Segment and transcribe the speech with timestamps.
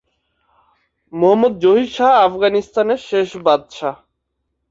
[1.13, 3.95] মুহাম্মদ জহির শাহ আফগানিস্তানের শেষ বাদশাহ।